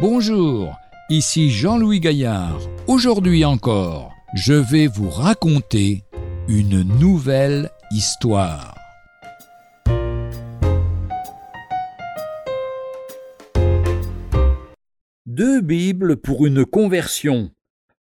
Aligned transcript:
Bonjour, 0.00 0.78
ici 1.10 1.50
Jean-Louis 1.50 2.00
Gaillard. 2.00 2.58
Aujourd'hui 2.86 3.44
encore, 3.44 4.14
je 4.32 4.54
vais 4.54 4.86
vous 4.86 5.10
raconter 5.10 6.04
une 6.48 6.80
nouvelle 6.98 7.68
histoire. 7.90 8.74
Deux 15.26 15.60
Bibles 15.60 16.16
pour 16.16 16.46
une 16.46 16.64
conversion. 16.64 17.50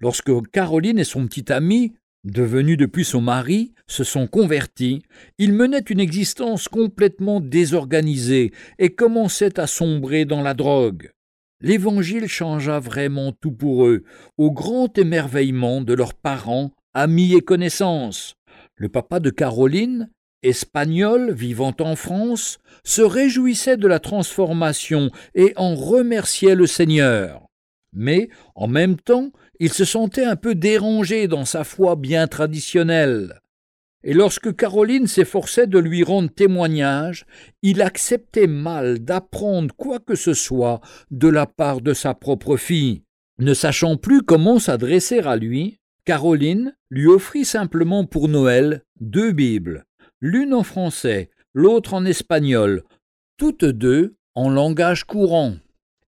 Lorsque 0.00 0.32
Caroline 0.50 0.98
et 0.98 1.04
son 1.04 1.28
petit 1.28 1.52
ami, 1.52 1.94
devenus 2.24 2.76
depuis 2.76 3.04
son 3.04 3.20
mari, 3.20 3.72
se 3.86 4.02
sont 4.02 4.26
convertis, 4.26 5.02
ils 5.38 5.52
menaient 5.52 5.78
une 5.78 6.00
existence 6.00 6.66
complètement 6.66 7.38
désorganisée 7.38 8.50
et 8.80 8.90
commençaient 8.90 9.60
à 9.60 9.68
sombrer 9.68 10.24
dans 10.24 10.42
la 10.42 10.54
drogue. 10.54 11.12
L'Évangile 11.60 12.26
changea 12.26 12.78
vraiment 12.78 13.32
tout 13.32 13.52
pour 13.52 13.86
eux, 13.86 14.04
au 14.36 14.50
grand 14.50 14.96
émerveillement 14.98 15.80
de 15.80 15.94
leurs 15.94 16.14
parents, 16.14 16.72
amis 16.92 17.34
et 17.34 17.40
connaissances. 17.40 18.34
Le 18.76 18.88
papa 18.88 19.20
de 19.20 19.30
Caroline, 19.30 20.10
espagnol 20.42 21.32
vivant 21.32 21.74
en 21.80 21.96
France, 21.96 22.58
se 22.84 23.02
réjouissait 23.02 23.76
de 23.76 23.88
la 23.88 24.00
transformation 24.00 25.10
et 25.34 25.52
en 25.56 25.74
remerciait 25.74 26.54
le 26.54 26.66
Seigneur. 26.66 27.46
Mais, 27.92 28.28
en 28.54 28.66
même 28.66 28.96
temps, 28.96 29.30
il 29.60 29.72
se 29.72 29.84
sentait 29.84 30.24
un 30.24 30.36
peu 30.36 30.54
dérangé 30.54 31.28
dans 31.28 31.44
sa 31.44 31.64
foi 31.64 31.96
bien 31.96 32.26
traditionnelle 32.26 33.40
et 34.04 34.12
lorsque 34.12 34.54
Caroline 34.54 35.06
s'efforçait 35.06 35.66
de 35.66 35.78
lui 35.78 36.04
rendre 36.04 36.28
témoignage, 36.28 37.24
il 37.62 37.80
acceptait 37.80 38.46
mal 38.46 38.98
d'apprendre 38.98 39.74
quoi 39.74 39.98
que 39.98 40.14
ce 40.14 40.34
soit 40.34 40.80
de 41.10 41.28
la 41.28 41.46
part 41.46 41.80
de 41.80 41.94
sa 41.94 42.12
propre 42.12 42.58
fille. 42.58 43.02
Ne 43.38 43.54
sachant 43.54 43.96
plus 43.96 44.22
comment 44.22 44.58
s'adresser 44.58 45.20
à 45.20 45.36
lui, 45.36 45.80
Caroline 46.04 46.76
lui 46.90 47.06
offrit 47.06 47.46
simplement 47.46 48.04
pour 48.04 48.28
Noël 48.28 48.84
deux 49.00 49.32
Bibles, 49.32 49.86
l'une 50.20 50.52
en 50.52 50.62
français, 50.62 51.30
l'autre 51.54 51.94
en 51.94 52.04
espagnol, 52.04 52.82
toutes 53.38 53.64
deux 53.64 54.16
en 54.34 54.50
langage 54.50 55.04
courant, 55.04 55.54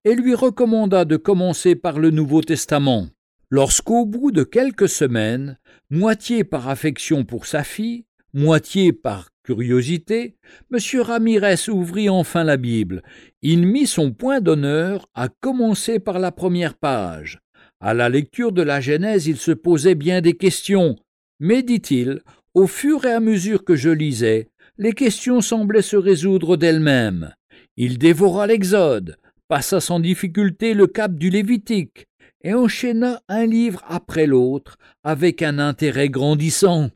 et 0.05 0.15
lui 0.15 0.35
recommanda 0.35 1.03
de 1.03 1.17
commencer 1.17 1.75
par 1.75 1.97
le 1.99 2.11
Nouveau 2.11 2.41
Testament. 2.41 3.07
Lorsqu'au 3.49 4.05
bout 4.05 4.31
de 4.31 4.43
quelques 4.43 4.89
semaines, 4.89 5.57
moitié 5.89 6.43
par 6.43 6.67
affection 6.67 7.23
pour 7.23 7.45
sa 7.45 7.63
fille, 7.63 8.03
moitié 8.33 8.91
par 8.91 9.29
curiosité, 9.41 10.35
M. 10.73 11.01
Ramirez 11.01 11.69
ouvrit 11.69 12.09
enfin 12.09 12.43
la 12.43 12.57
Bible. 12.57 13.03
Il 13.41 13.65
mit 13.65 13.87
son 13.87 14.11
point 14.11 14.41
d'honneur 14.41 15.07
à 15.15 15.29
commencer 15.29 15.99
par 15.99 16.19
la 16.19 16.33
première 16.33 16.73
page. 16.73 17.39
À 17.79 17.93
la 17.93 18.09
lecture 18.09 18.51
de 18.51 18.63
la 18.63 18.81
Genèse, 18.81 19.27
il 19.27 19.37
se 19.37 19.51
posait 19.51 19.95
bien 19.95 20.19
des 20.19 20.33
questions, 20.33 20.97
mais, 21.39 21.63
dit-il, 21.63 22.19
au 22.53 22.67
fur 22.67 23.05
et 23.05 23.13
à 23.13 23.21
mesure 23.21 23.63
que 23.63 23.77
je 23.77 23.89
lisais, 23.89 24.49
les 24.77 24.91
questions 24.91 25.39
semblaient 25.39 25.81
se 25.81 25.95
résoudre 25.95 26.57
d'elles-mêmes. 26.57 27.33
Il 27.77 27.97
dévora 27.97 28.45
l'Exode, 28.45 29.17
passa 29.47 29.79
sans 29.79 30.01
difficulté 30.01 30.73
le 30.73 30.87
cap 30.87 31.13
du 31.15 31.29
Lévitique, 31.29 32.06
et 32.43 32.53
enchaîna 32.53 33.21
un 33.27 33.45
livre 33.45 33.83
après 33.87 34.27
l'autre 34.27 34.77
avec 35.03 35.41
un 35.41 35.59
intérêt 35.59 36.09
grandissant. 36.09 36.89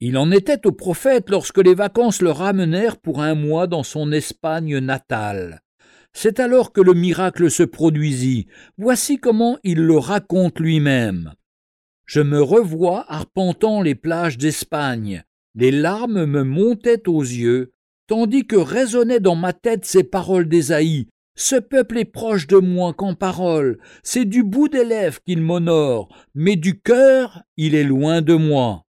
Il 0.00 0.16
en 0.16 0.30
était 0.30 0.66
au 0.66 0.72
prophète 0.72 1.30
lorsque 1.30 1.58
les 1.58 1.74
vacances 1.74 2.22
le 2.22 2.30
ramenèrent 2.30 2.98
pour 2.98 3.20
un 3.20 3.34
mois 3.34 3.66
dans 3.66 3.82
son 3.82 4.12
Espagne 4.12 4.78
natale. 4.78 5.60
C'est 6.12 6.40
alors 6.40 6.72
que 6.72 6.80
le 6.80 6.94
miracle 6.94 7.50
se 7.50 7.62
produisit. 7.62 8.46
Voici 8.76 9.18
comment 9.18 9.58
il 9.64 9.80
le 9.80 9.98
raconte 9.98 10.58
lui-même. 10.58 11.34
Je 12.06 12.20
me 12.20 12.40
revois 12.40 13.04
arpentant 13.08 13.82
les 13.82 13.94
plages 13.94 14.38
d'Espagne. 14.38 15.24
Les 15.54 15.70
larmes 15.70 16.24
me 16.24 16.42
montaient 16.42 17.08
aux 17.08 17.22
yeux, 17.22 17.72
tandis 18.06 18.46
que 18.46 18.56
résonnaient 18.56 19.20
dans 19.20 19.36
ma 19.36 19.52
tête 19.52 19.84
ces 19.84 20.04
paroles 20.04 20.48
d'Ésaïe. 20.48 21.08
Ce 21.40 21.54
peuple 21.54 21.98
est 21.98 22.04
proche 22.04 22.48
de 22.48 22.56
moi 22.56 22.92
qu'en 22.92 23.14
parole, 23.14 23.78
c'est 24.02 24.24
du 24.24 24.42
bout 24.42 24.66
des 24.66 24.84
lèvres 24.84 25.20
qu'il 25.24 25.40
m'honore, 25.40 26.08
mais 26.34 26.56
du 26.56 26.80
cœur 26.80 27.44
il 27.56 27.76
est 27.76 27.84
loin 27.84 28.22
de 28.22 28.34
moi. 28.34 28.82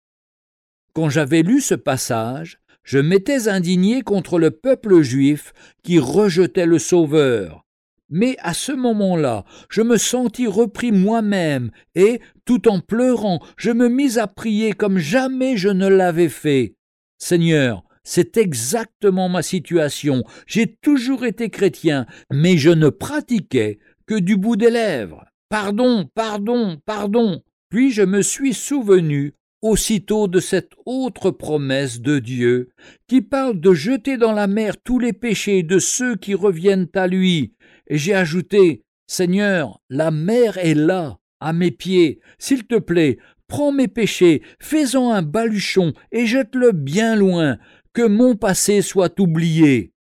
Quand 0.93 1.09
j'avais 1.09 1.43
lu 1.43 1.61
ce 1.61 1.75
passage, 1.75 2.59
je 2.83 2.97
m'étais 2.97 3.49
indigné 3.49 4.01
contre 4.01 4.39
le 4.39 4.49
peuple 4.49 5.03
juif 5.03 5.53
qui 5.83 5.99
rejetait 5.99 6.65
le 6.65 6.79
Sauveur. 6.79 7.67
Mais 8.09 8.35
à 8.39 8.55
ce 8.55 8.71
moment-là, 8.71 9.45
je 9.69 9.83
me 9.83 9.97
sentis 9.97 10.47
repris 10.47 10.91
moi-même, 10.91 11.69
et, 11.93 12.19
tout 12.45 12.67
en 12.67 12.79
pleurant, 12.79 13.45
je 13.57 13.69
me 13.69 13.89
mis 13.89 14.17
à 14.17 14.25
prier 14.25 14.73
comme 14.73 14.97
jamais 14.97 15.55
je 15.55 15.69
ne 15.69 15.87
l'avais 15.87 16.29
fait. 16.29 16.73
Seigneur, 17.19 17.83
c'est 18.03 18.37
exactement 18.37 19.29
ma 19.29 19.41
situation. 19.41 20.23
J'ai 20.47 20.67
toujours 20.67 21.25
été 21.25 21.49
chrétien, 21.49 22.05
mais 22.31 22.57
je 22.57 22.69
ne 22.69 22.89
pratiquais 22.89 23.79
que 24.05 24.19
du 24.19 24.37
bout 24.37 24.55
des 24.55 24.71
lèvres. 24.71 25.25
Pardon, 25.49 26.09
pardon, 26.13 26.79
pardon. 26.85 27.41
Puis 27.69 27.91
je 27.91 28.01
me 28.01 28.21
suis 28.21 28.53
souvenu 28.53 29.33
aussitôt 29.61 30.27
de 30.27 30.39
cette 30.39 30.71
autre 30.85 31.31
promesse 31.31 32.01
de 32.01 32.19
Dieu, 32.19 32.69
qui 33.07 33.21
parle 33.21 33.59
de 33.59 33.73
jeter 33.73 34.17
dans 34.17 34.31
la 34.31 34.47
mer 34.47 34.75
tous 34.81 34.99
les 34.99 35.13
péchés 35.13 35.63
de 35.63 35.79
ceux 35.79 36.15
qui 36.15 36.33
reviennent 36.33 36.87
à 36.95 37.07
lui. 37.07 37.53
Et 37.87 37.97
j'ai 37.97 38.13
ajouté, 38.13 38.83
Seigneur, 39.07 39.81
la 39.89 40.11
mer 40.11 40.57
est 40.57 40.75
là, 40.75 41.19
à 41.39 41.53
mes 41.53 41.71
pieds. 41.71 42.19
S'il 42.37 42.65
te 42.65 42.79
plaît, 42.79 43.17
prends 43.47 43.71
mes 43.71 43.87
péchés, 43.87 44.41
fais-en 44.59 45.11
un 45.11 45.21
baluchon 45.21 45.93
et 46.11 46.25
jette-le 46.25 46.71
bien 46.71 47.15
loin, 47.15 47.57
que 47.93 48.05
mon 48.05 48.35
passé 48.35 48.81
soit 48.81 49.19
oublié. 49.19 49.91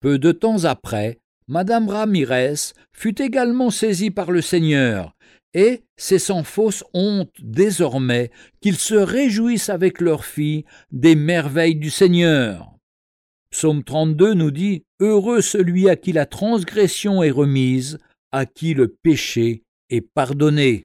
Peu 0.00 0.18
de 0.18 0.32
temps 0.32 0.64
après, 0.64 1.18
Madame 1.48 1.88
Ramirez 1.88 2.72
fut 2.92 3.20
également 3.22 3.70
saisie 3.70 4.10
par 4.10 4.30
le 4.30 4.42
Seigneur, 4.42 5.14
et 5.54 5.82
c'est 5.96 6.18
sans 6.18 6.44
fausse 6.44 6.84
honte 6.92 7.32
désormais 7.40 8.30
qu'ils 8.60 8.76
se 8.76 8.94
réjouissent 8.94 9.70
avec 9.70 10.00
leur 10.00 10.24
fille 10.24 10.64
des 10.92 11.14
merveilles 11.14 11.76
du 11.76 11.90
Seigneur. 11.90 12.74
Psaume 13.50 13.82
32 13.82 14.34
nous 14.34 14.50
dit 14.50 14.84
Heureux 15.00 15.40
celui 15.40 15.88
à 15.88 15.96
qui 15.96 16.12
la 16.12 16.26
transgression 16.26 17.22
est 17.22 17.30
remise, 17.30 17.98
à 18.30 18.44
qui 18.44 18.74
le 18.74 18.88
péché 18.88 19.62
est 19.88 20.02
pardonné. 20.02 20.84